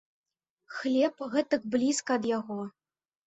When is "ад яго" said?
2.21-2.57